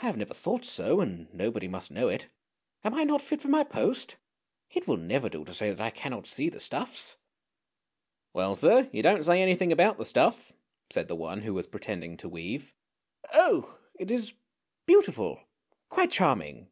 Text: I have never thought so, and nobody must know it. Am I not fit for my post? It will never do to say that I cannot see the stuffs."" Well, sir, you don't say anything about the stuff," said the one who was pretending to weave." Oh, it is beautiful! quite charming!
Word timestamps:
I 0.00 0.06
have 0.06 0.16
never 0.16 0.32
thought 0.32 0.64
so, 0.64 1.00
and 1.00 1.26
nobody 1.34 1.66
must 1.66 1.90
know 1.90 2.06
it. 2.08 2.28
Am 2.84 2.94
I 2.94 3.02
not 3.02 3.20
fit 3.20 3.40
for 3.42 3.48
my 3.48 3.64
post? 3.64 4.14
It 4.70 4.86
will 4.86 4.96
never 4.96 5.28
do 5.28 5.44
to 5.44 5.52
say 5.52 5.70
that 5.70 5.80
I 5.80 5.90
cannot 5.90 6.28
see 6.28 6.48
the 6.48 6.60
stuffs."" 6.60 7.16
Well, 8.32 8.54
sir, 8.54 8.88
you 8.92 9.02
don't 9.02 9.24
say 9.24 9.42
anything 9.42 9.72
about 9.72 9.98
the 9.98 10.04
stuff," 10.04 10.52
said 10.88 11.08
the 11.08 11.16
one 11.16 11.40
who 11.40 11.52
was 11.52 11.66
pretending 11.66 12.16
to 12.18 12.28
weave." 12.28 12.72
Oh, 13.34 13.76
it 13.98 14.12
is 14.12 14.34
beautiful! 14.86 15.40
quite 15.88 16.12
charming! 16.12 16.68